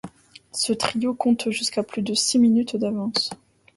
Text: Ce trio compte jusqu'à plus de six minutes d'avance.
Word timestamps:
Ce 0.51 0.73
trio 0.73 1.13
compte 1.13 1.51
jusqu'à 1.51 1.83
plus 1.83 2.01
de 2.01 2.15
six 2.15 2.39
minutes 2.39 2.75
d'avance. 2.75 3.29